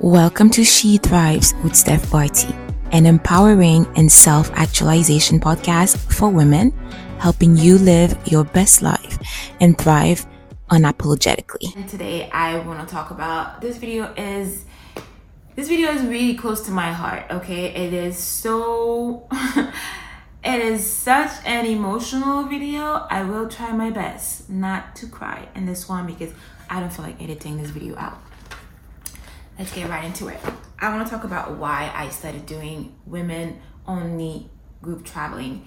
[0.00, 2.52] Welcome to She Thrives with Stef Barti,
[2.92, 6.72] an empowering and self actualization podcast for women,
[7.18, 9.18] helping you live your best life
[9.60, 10.26] and thrive
[10.68, 11.76] unapologetically.
[11.76, 14.64] And today I want to talk about this video is
[15.54, 17.66] this video is really close to my heart, okay?
[17.66, 19.28] It is so
[20.44, 23.06] it is such an emotional video.
[23.10, 26.32] I will try my best not to cry in this one because
[26.68, 28.20] I don't feel like editing this video out.
[29.58, 30.40] Let's get right into it.
[30.80, 34.50] I want to talk about why I started doing women only
[34.82, 35.66] group traveling.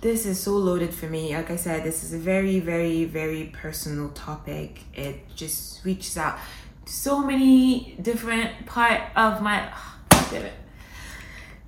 [0.00, 1.36] This is so loaded for me.
[1.36, 4.80] Like I said, this is a very, very, very personal topic.
[4.94, 6.38] It just reaches out
[6.86, 9.70] to so many different part of my.
[10.30, 10.54] damn it.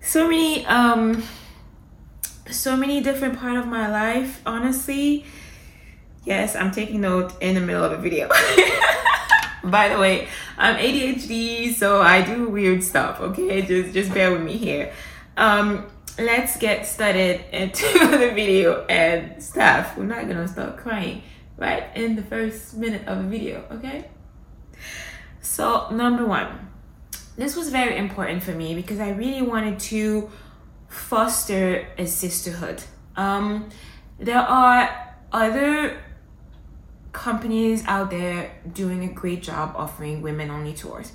[0.01, 1.23] So many, um,
[2.51, 4.41] so many different part of my life.
[4.47, 5.27] Honestly,
[6.25, 8.31] yes, I'm taking note in the middle of a video.
[9.65, 13.21] By the way, I'm ADHD, so I do weird stuff.
[13.21, 14.93] Okay, just just bear with me here.
[15.37, 15.87] Um,
[16.19, 19.97] let's get started into the video and stuff.
[19.97, 21.23] We're not gonna start crying
[21.57, 24.09] right in the first minute of the video, okay?
[25.41, 26.71] So, number one,
[27.37, 30.31] this was very important for me because I really wanted to
[30.89, 32.83] foster a sisterhood.
[33.17, 33.71] Um,
[34.19, 35.99] there are other
[37.13, 41.13] companies out there doing a great job offering women only tours.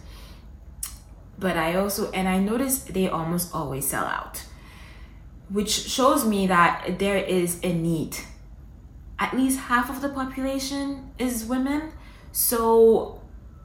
[1.40, 4.44] But I also, and I noticed they almost always sell out
[5.50, 8.18] which shows me that there is a need.
[9.20, 11.92] At least half of the population is women.
[12.32, 13.22] So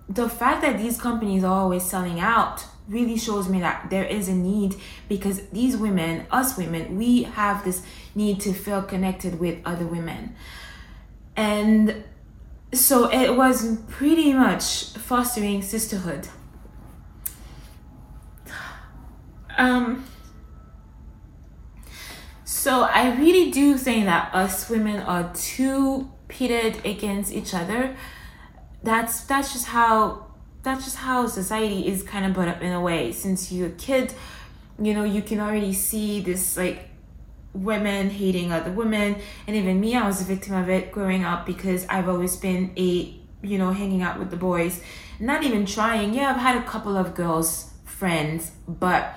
[0.08, 4.28] the fact that these companies are always selling out really shows me that there is
[4.28, 4.76] a need
[5.08, 7.82] because these women, us women, we have this
[8.14, 10.34] need to feel connected with other women.
[11.36, 12.04] And
[12.72, 16.28] so it was pretty much fostering sisterhood.
[19.58, 20.06] Um,
[22.44, 27.94] so I really do think that us women are too pitted against each other.
[28.82, 30.26] That's that's just how
[30.62, 33.12] that's just how society is kind of brought up in a way.
[33.12, 34.14] Since you're a kid,
[34.80, 36.88] you know, you can already see this like
[37.52, 39.16] women hating other women.
[39.46, 42.72] And even me I was a victim of it growing up because I've always been
[42.76, 44.82] a you know hanging out with the boys.
[45.20, 46.14] Not even trying.
[46.14, 49.16] Yeah I've had a couple of girls friends but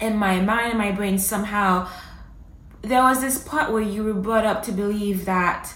[0.00, 1.88] in my mind and my brain somehow
[2.82, 5.74] there was this part where you were brought up to believe that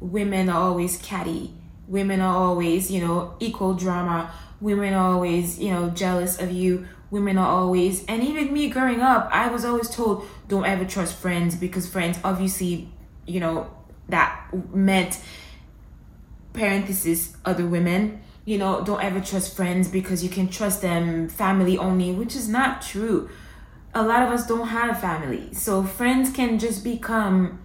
[0.00, 1.52] women are always catty,
[1.86, 6.86] women are always, you know, equal drama, women are always, you know, jealous of you,
[7.10, 11.16] women are always, and even me growing up, I was always told, don't ever trust
[11.16, 12.92] friends because friends obviously,
[13.26, 13.70] you know,
[14.08, 15.20] that meant
[16.52, 21.78] parenthesis other women you know don't ever trust friends because you can trust them family
[21.78, 23.30] only which is not true
[23.94, 25.52] a lot of us don't have family.
[25.52, 27.60] So friends can just become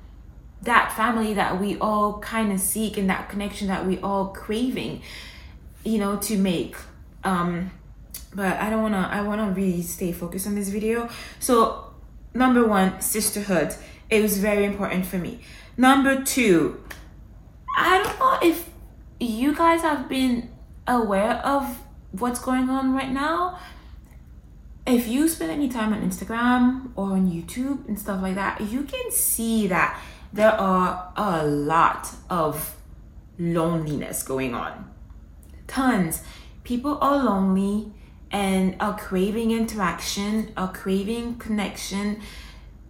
[0.64, 5.02] that family that we all kind of seek and that connection that we all craving,
[5.84, 6.76] you know, to make.
[7.24, 7.72] Um
[8.36, 11.10] but I don't want to I want to really stay focused on this video.
[11.40, 11.94] So
[12.34, 13.76] number 1, sisterhood.
[14.10, 15.40] It was very important for me.
[15.78, 16.84] Number 2,
[17.78, 18.70] I don't know if
[19.20, 20.50] you guys have been
[20.88, 21.82] aware of
[22.12, 23.60] what's going on right now
[24.88, 28.84] if you spend any time on Instagram or on YouTube and stuff like that, you
[28.84, 30.00] can see that
[30.32, 32.76] there are a lot of
[33.40, 34.92] loneliness going on.
[35.68, 36.22] Tons.
[36.64, 37.92] People are lonely
[38.36, 42.20] and are craving interaction, are craving connection,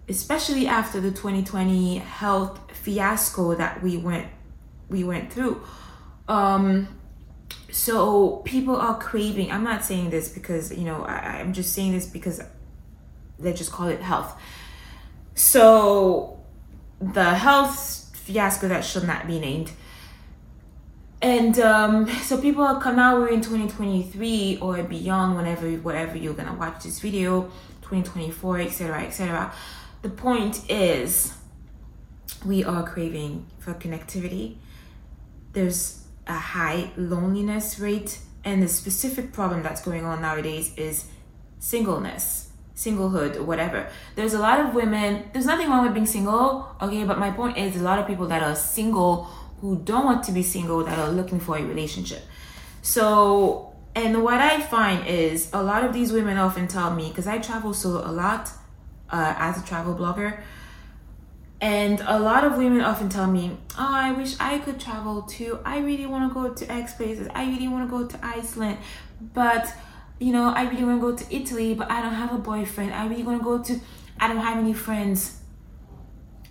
[0.09, 4.27] especially after the 2020 health fiasco that we went
[4.89, 5.61] we went through.
[6.27, 6.87] Um
[7.69, 11.91] so people are craving i'm not saying this because you know I, i'm just saying
[11.91, 12.41] this because
[13.37, 14.33] they just call it health
[15.33, 16.39] so
[17.01, 19.71] the health fiasco that should not be named
[21.25, 26.35] and um, so people are come now we're in 2023 or beyond whenever whatever you're
[26.35, 27.43] gonna watch this video
[27.81, 29.51] 2024 etc etc
[30.03, 31.33] the point is
[32.45, 34.57] we are craving for connectivity.
[35.53, 41.07] There's a high loneliness rate and the specific problem that's going on nowadays is
[41.57, 43.87] singleness singlehood or whatever.
[44.15, 47.57] There's a lot of women there's nothing wrong with being single okay but my point
[47.57, 49.27] is a lot of people that are single
[49.61, 52.21] who don't want to be single that are looking for a relationship
[52.81, 57.27] so and what i find is a lot of these women often tell me because
[57.27, 58.49] i travel solo a lot
[59.09, 60.39] uh, as a travel blogger
[61.61, 65.59] And a lot of women often tell me, Oh, I wish I could travel too.
[65.65, 67.27] I really want to go to X places.
[67.33, 68.77] I really want to go to Iceland.
[69.33, 69.73] But,
[70.19, 72.93] you know, I really want to go to Italy, but I don't have a boyfriend.
[72.93, 73.79] I really want to go to,
[74.19, 75.39] I don't have any friends.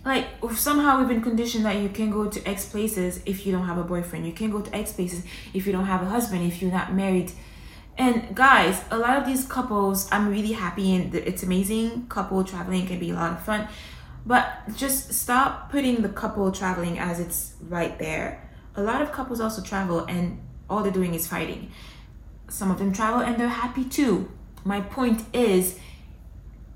[0.05, 3.65] Like, somehow we've been conditioned that you can go to X places if you don't
[3.65, 4.25] have a boyfriend.
[4.25, 6.93] You can go to X places if you don't have a husband, if you're not
[6.93, 7.31] married.
[7.97, 12.05] And guys, a lot of these couples, I'm really happy and it's amazing.
[12.07, 13.67] Couple traveling can be a lot of fun
[14.25, 18.49] but just stop putting the couple traveling as it's right there.
[18.75, 21.71] A lot of couples also travel and all they're doing is fighting.
[22.49, 24.31] Some of them travel and they're happy too.
[24.63, 25.79] My point is,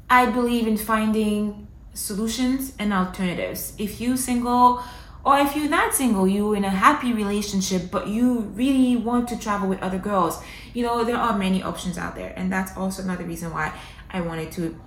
[0.10, 1.68] I believe in finding
[2.00, 3.74] solutions and alternatives.
[3.78, 4.81] If you single
[5.25, 9.38] or if you're not single, you're in a happy relationship, but you really want to
[9.38, 10.42] travel with other girls,
[10.74, 12.34] you know, there are many options out there.
[12.38, 13.78] And that's also another reason why
[14.10, 14.80] I wanted to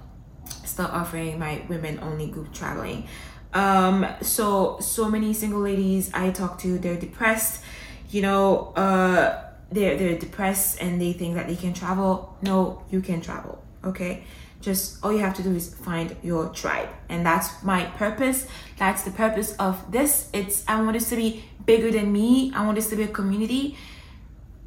[0.64, 3.06] start offering my women only group traveling.
[3.52, 7.62] Um, so so many single ladies I talk to, they're depressed,
[8.08, 12.38] you know, uh, they're they're depressed and they think that they can travel.
[12.40, 13.62] No, you can travel.
[13.84, 14.24] Okay.
[14.62, 16.88] Just all you have to do is find your tribe.
[17.08, 18.46] And that's my purpose.
[18.78, 20.30] That's the purpose of this.
[20.32, 22.52] It's I want this to be bigger than me.
[22.54, 23.76] I want this to be a community,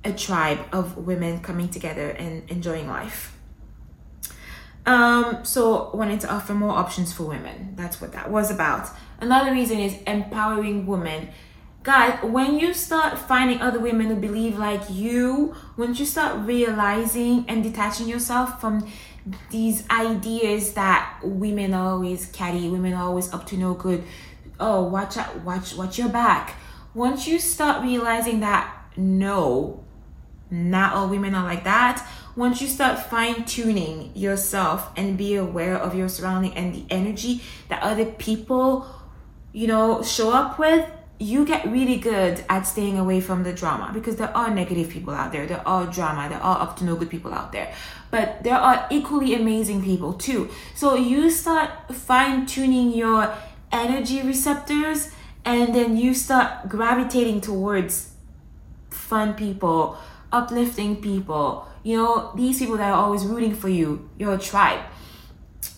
[0.04, 3.36] a tribe of women coming together and enjoying life.
[4.86, 7.74] Um, so wanting to offer more options for women.
[7.76, 8.90] That's what that was about.
[9.20, 11.30] Another reason is empowering women.
[11.82, 17.46] Guys, when you start finding other women who believe like you, when you start realizing
[17.48, 18.88] and detaching yourself from
[19.50, 24.04] these ideas that women always catty, women always up to no good.
[24.60, 26.56] Oh, watch out, watch, watch your back.
[26.94, 29.84] Once you start realizing that no,
[30.50, 35.78] not all women are like that once you start fine tuning yourself and be aware
[35.78, 38.86] of your surrounding and the energy that other people,
[39.54, 40.86] you know, show up with,
[41.20, 45.14] you get really good at staying away from the drama because there are negative people
[45.14, 45.46] out there.
[45.46, 46.28] There are drama.
[46.30, 47.74] There are up to no good people out there.
[48.12, 50.50] But there are equally amazing people too.
[50.74, 53.34] So you start fine tuning your
[53.72, 55.12] energy receptors
[55.46, 58.14] and then you start gravitating towards
[58.90, 59.98] fun people,
[60.32, 64.82] uplifting people, you know, these people that are always rooting for you, your tribe.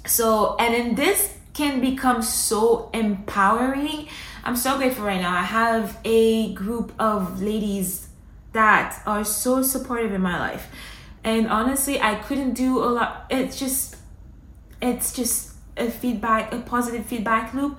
[0.06, 4.08] So, and then this can become so empowering.
[4.48, 5.36] I'm so grateful right now.
[5.36, 8.08] I have a group of ladies
[8.54, 10.68] that are so supportive in my life.
[11.22, 13.26] And honestly, I couldn't do a lot.
[13.30, 13.98] It's just,
[14.82, 17.78] it's just a feedback, a positive feedback loop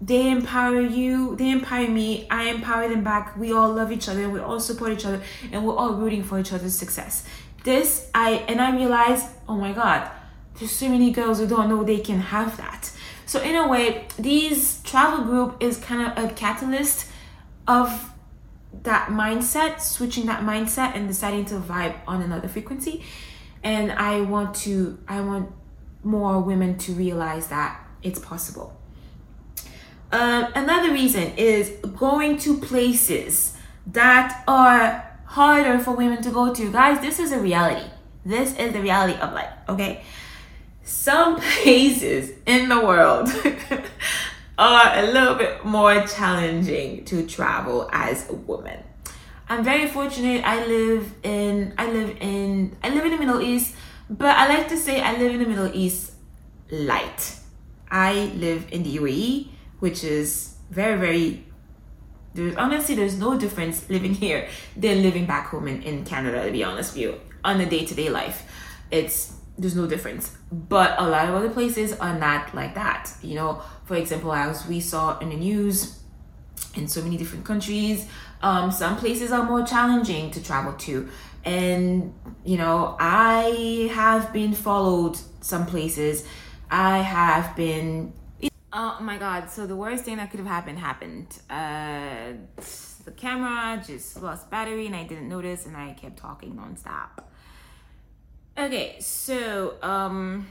[0.00, 4.28] they empower you they empower me i empower them back we all love each other
[4.28, 5.22] we all support each other
[5.52, 7.24] and we're all rooting for each other's success
[7.62, 10.10] this i and i realized oh my god
[10.58, 12.90] there's so many girls who don't know they can have that
[13.26, 17.06] so in a way these travel group is kind of a catalyst
[17.66, 18.10] of
[18.82, 23.02] that mindset switching that mindset and deciding to vibe on another frequency
[23.62, 25.50] and i want to i want
[26.02, 28.78] more women to realize that it's possible
[30.12, 33.56] um, another reason is going to places
[33.88, 36.70] that are harder for women to go to.
[36.70, 37.90] Guys, this is a reality.
[38.24, 40.04] This is the reality of life, okay?
[40.84, 43.28] Some places in the world
[44.58, 48.82] are a little bit more challenging to travel as a woman.
[49.48, 50.44] I'm very fortunate.
[50.44, 53.74] I live in I live in I live in the Middle East,
[54.08, 56.12] but I like to say I live in the Middle East
[56.70, 57.36] light.
[57.90, 59.48] I live in the UAE
[59.80, 61.44] which is very, very
[62.32, 66.50] there's honestly there's no difference living here than living back home in, in Canada, to
[66.50, 67.20] be honest with you.
[67.44, 68.50] On a day-to-day life.
[68.90, 70.36] It's there's no difference.
[70.50, 73.12] But a lot of other places are not like that.
[73.22, 76.00] You know, for example, as we saw in the news
[76.74, 78.08] in so many different countries,
[78.42, 81.08] um, some places are more challenging to travel to.
[81.44, 86.26] And, you know, I have been followed some places.
[86.70, 88.12] I have been
[88.76, 91.28] Oh my god, so the worst thing that could have happened happened.
[91.48, 92.32] Uh,
[93.04, 97.22] the camera just lost battery and I didn't notice and I kept talking nonstop.
[98.56, 100.46] Okay, so um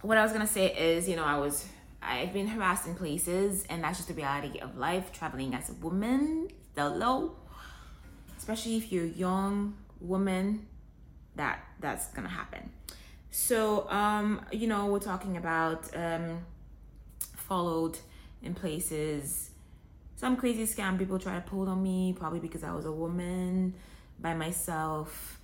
[0.00, 1.66] what I was gonna say is, you know, I was
[2.02, 5.74] I've been harassed in places and that's just the reality of life, traveling as a
[5.74, 7.36] woman, solo.
[8.38, 10.66] Especially if you're a young woman,
[11.36, 12.70] that that's gonna happen.
[13.30, 16.38] So um, you know, we're talking about um
[17.36, 17.98] followed
[18.42, 19.50] in places.
[20.16, 23.74] Some crazy scam people try to pull on me, probably because I was a woman
[24.18, 25.39] by myself.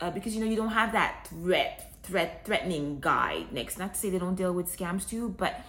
[0.00, 3.78] Uh, because you know you don't have that threat, threat, threatening guy next.
[3.78, 5.60] Not to say they don't deal with scams too, but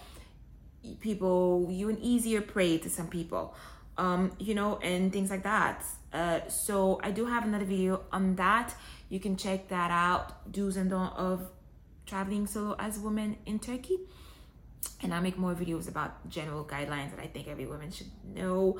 [1.00, 3.54] people you an easier prey to some people.
[3.98, 5.84] Um you know and things like that.
[6.12, 8.74] Uh so i do have another video on that.
[9.08, 10.50] You can check that out.
[10.52, 11.48] Do's and don'ts of
[12.06, 13.98] traveling solo as a woman in turkey.
[15.02, 18.78] And i make more videos about general guidelines that i think every woman should know.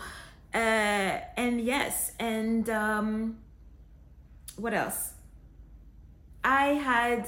[0.54, 3.38] Uh and yes and um
[4.56, 5.12] what else
[6.44, 7.26] i had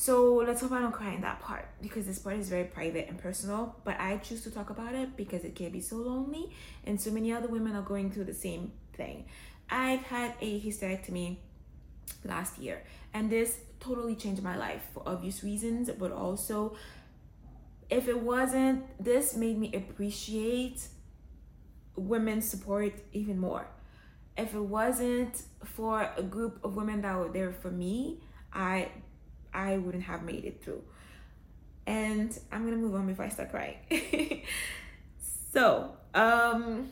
[0.00, 3.06] so let's hope I don't cry in that part because this part is very private
[3.10, 3.76] and personal.
[3.84, 6.50] But I choose to talk about it because it can be so lonely,
[6.86, 9.26] and so many other women are going through the same thing.
[9.68, 11.36] I've had a hysterectomy
[12.24, 12.82] last year,
[13.12, 16.76] and this totally changed my life for obvious reasons, but also
[17.90, 20.80] if it wasn't, this made me appreciate
[21.94, 23.66] women's support even more.
[24.36, 28.20] If it wasn't for a group of women that were there for me,
[28.52, 28.88] I
[29.52, 30.82] I wouldn't have made it through.
[31.86, 33.78] And I'm gonna move on before I start crying.
[35.52, 36.90] so, um,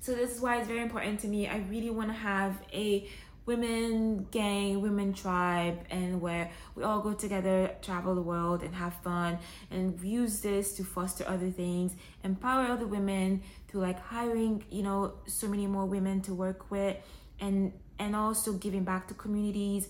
[0.00, 1.48] so this is why it's very important to me.
[1.48, 3.08] I really want to have a
[3.46, 8.94] women gang, women tribe, and where we all go together, travel the world, and have
[9.02, 9.38] fun,
[9.70, 13.42] and use this to foster other things, empower other women
[13.74, 16.96] through like hiring, you know, so many more women to work with,
[17.40, 19.88] and and also giving back to communities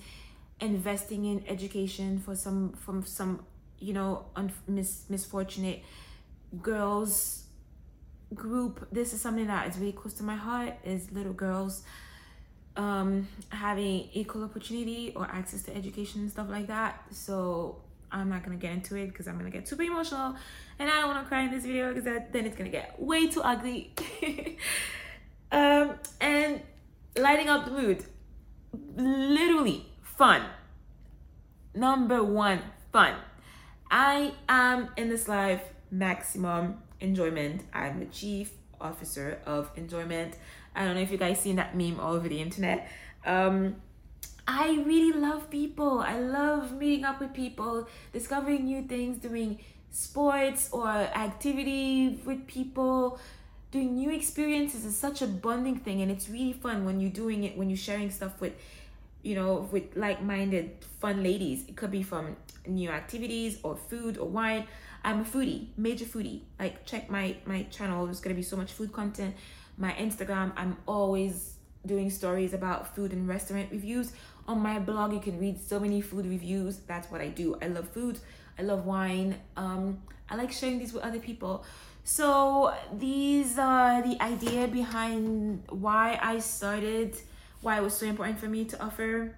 [0.59, 3.45] investing in education for some from some
[3.79, 5.83] you know un- mis- misfortunate
[6.63, 7.45] girls
[8.35, 8.89] group.
[8.91, 11.83] This is something that is really close to my heart is little girls
[12.77, 17.05] um having equal opportunity or access to education and stuff like that.
[17.11, 17.84] So
[18.15, 20.35] i'm not gonna get into it because i'm gonna get super emotional
[20.79, 23.27] and i don't want to cry in this video because then it's gonna get way
[23.27, 23.93] too ugly
[25.53, 26.63] um and
[27.19, 28.03] lighting up the mood
[28.97, 30.43] literally fun.
[31.75, 32.61] Number one,
[32.93, 33.15] fun.
[33.91, 37.63] I am in this life maximum enjoyment.
[37.73, 40.37] I'm the chief officer of enjoyment.
[40.75, 42.89] I don't know if you guys seen that meme all over the internet.
[43.25, 43.77] Um,
[44.47, 46.01] I really love people.
[46.01, 49.59] I love meeting up with people, discovering new things, doing
[49.91, 53.19] sports or activity with people,
[53.71, 57.43] doing new experiences is such a bonding thing and it's really fun when you're doing
[57.43, 58.53] it when you're sharing stuff with
[59.25, 60.71] you know, with like minded,
[61.01, 61.65] fun ladies.
[61.67, 62.37] It could be from
[62.67, 64.67] new activities or food or wine.
[65.03, 66.43] I'm a foodie, major foodie.
[66.61, 69.35] Like, check my, my channel, there's gonna be so much food content.
[69.79, 71.55] My Instagram, I'm always
[71.87, 74.13] doing stories about food and restaurant reviews.
[74.47, 76.79] On my blog, you can read so many food reviews.
[76.87, 77.57] That's what I do.
[77.63, 78.19] I love food,
[78.59, 79.37] I love wine.
[79.57, 81.65] Um, I like sharing these with other people.
[82.07, 87.17] So, these are the idea behind why I started
[87.65, 89.35] why it was so important for me to offer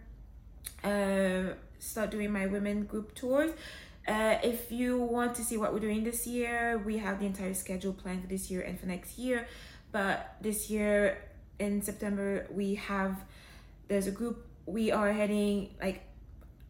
[0.82, 3.52] uh, start doing my women group tours
[4.08, 7.54] uh, if you want to see what we're doing this year we have the entire
[7.54, 9.46] schedule planned for this year and for next year
[9.92, 11.22] but this year
[11.60, 13.16] in september we have
[13.86, 16.02] there's a group we are heading like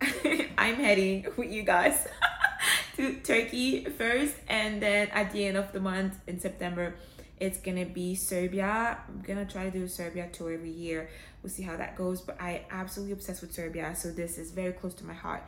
[0.59, 2.07] i'm heading with you guys
[2.97, 6.95] to turkey first and then at the end of the month in september
[7.38, 8.99] it's gonna be Serbia.
[9.09, 11.11] I'm gonna try to do a Serbia tour every year.
[11.43, 12.21] We'll see how that goes.
[12.23, 15.43] But I absolutely obsessed with Serbia, so this is very close to my heart.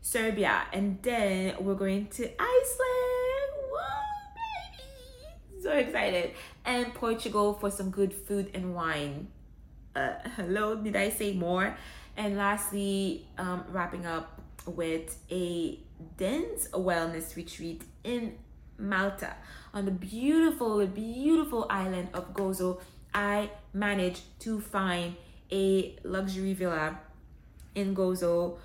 [0.00, 3.52] Serbia, and then we're going to Iceland.
[3.70, 4.02] Whoa,
[4.36, 5.62] baby!
[5.62, 6.32] So excited.
[6.64, 9.28] And Portugal for some good food and wine.
[9.94, 11.76] Uh, hello, did I say more?
[12.16, 15.78] And lastly, um, wrapping up with a
[16.16, 18.38] dance wellness retreat in
[18.78, 19.34] Malta
[19.74, 22.80] on the beautiful, beautiful island of Gozo.
[23.12, 25.16] I managed to find
[25.50, 26.98] a luxury villa
[27.74, 28.56] in Gozo.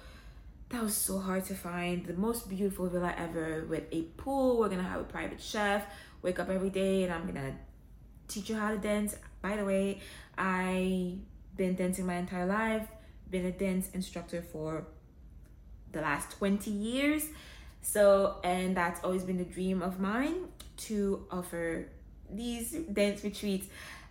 [0.69, 2.05] That was so hard to find.
[2.05, 4.59] The most beautiful villa ever with a pool.
[4.59, 5.85] We're gonna have a private chef.
[6.21, 7.55] Wake up every day and I'm gonna
[8.29, 9.15] teach you how to dance.
[9.47, 10.01] By the way,
[10.37, 11.15] I
[11.55, 12.87] been dancing my entire life.
[13.29, 14.87] Been a dance instructor for
[15.93, 17.23] the last 20 years.
[17.81, 20.49] So, and that's always been the dream of mine
[20.87, 21.87] to offer
[22.29, 23.67] these dance retreats.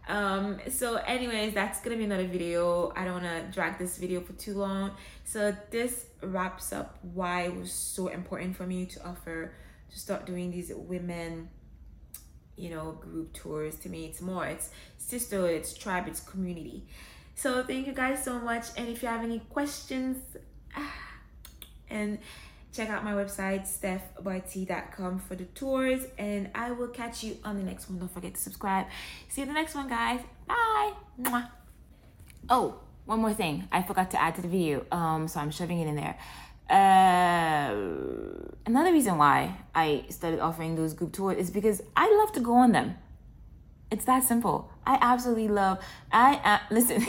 [0.08, 2.94] Um, so, anyways, that's gonna be another video.
[2.96, 4.92] I don't wanna drag this video for too long.
[5.24, 9.52] So, this wraps up why it was so important for me to offer
[9.90, 11.50] to start doing these women
[12.56, 13.76] you know group tours.
[13.76, 16.84] To me it's more it's sisterhood it's tribe it's community.
[17.34, 18.64] So thank you guys so much.
[18.76, 20.16] And if you have any questions
[21.90, 22.18] and
[22.72, 26.06] check out my website stefbarti.com for the tours.
[26.18, 27.98] And i will catch you on the next one.
[27.98, 28.86] Don't forget to subscribe.
[29.28, 30.20] See you the next one guys.
[30.46, 30.92] Bye.
[31.20, 31.48] Mwah.
[32.50, 33.68] oh one more thing.
[33.70, 34.84] I forgot to add to the video.
[34.90, 36.16] Um so i'm shoving it in there
[36.68, 37.74] Uh,
[38.66, 42.54] another reason why I started offering those group tours is because I love to go
[42.54, 42.96] on them.
[43.90, 44.70] It's that simple.
[44.84, 45.78] I absolutely love.
[46.10, 47.06] I am listen.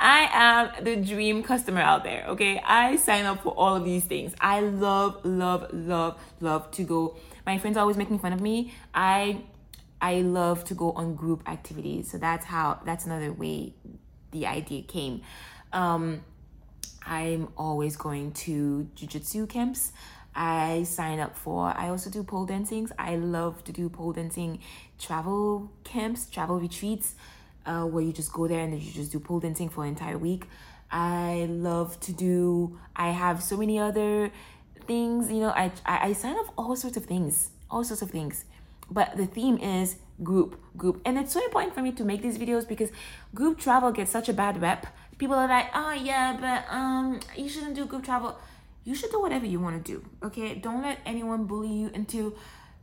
[0.00, 2.24] I am the dream customer out there.
[2.28, 4.34] Okay, I sign up for all of these things.
[4.40, 7.16] I love, love, love, love to go.
[7.46, 8.72] My friends always making fun of me.
[8.94, 9.42] I
[10.00, 12.10] I love to go on group activities.
[12.10, 12.80] So that's how.
[12.84, 13.74] That's another way
[14.30, 15.20] the idea came.
[15.72, 16.24] Um,
[17.04, 19.92] I'm always going to jujitsu camps.
[20.34, 21.72] I sign up for.
[21.76, 22.92] I also do pole dancings.
[22.98, 24.60] I love to do pole dancing
[24.98, 27.14] travel camps, travel retreats,
[27.66, 30.18] uh, where you just go there and you just do pole dancing for an entire
[30.18, 30.46] week.
[30.90, 32.78] I love to do.
[32.94, 34.30] I have so many other
[34.86, 35.30] things.
[35.30, 38.44] You know, I I, I sign up all sorts of things, all sorts of things.
[38.90, 42.38] But the theme is group, group, and it's so important for me to make these
[42.38, 42.90] videos because
[43.34, 44.86] group travel gets such a bad rep
[45.20, 48.38] people are like, oh yeah, but um, you shouldn't do group travel.
[48.84, 50.02] You should do whatever you want to do.
[50.24, 52.34] Okay, don't let anyone bully you into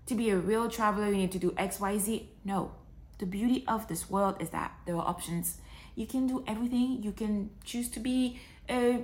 [0.06, 1.08] to be a real traveler.
[1.08, 2.29] You need to do X, Y, Z.
[2.46, 2.72] No,
[3.17, 5.58] the beauty of this world is that there are options.
[5.96, 7.01] You can do everything.
[7.01, 8.39] You can choose to be
[8.70, 9.01] a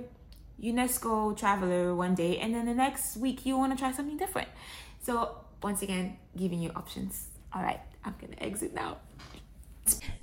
[0.62, 4.48] UNESCO traveler one day, and then the next week you want to try something different.
[5.02, 7.26] So once again, giving you options.
[7.52, 8.98] All right, I'm gonna exit now.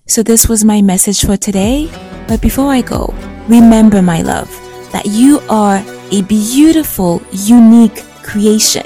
[0.08, 1.90] So, this was my message for today.
[2.28, 3.14] But before I go,
[3.48, 4.50] remember, my love,
[4.92, 8.86] that you are a beautiful, unique creation,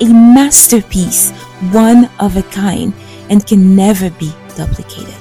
[0.00, 1.30] a masterpiece,
[1.70, 2.92] one of a kind,
[3.30, 5.14] and can never be duplicated.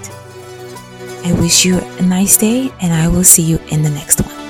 [1.26, 4.43] I wish you a nice day, and I will see you in the next one.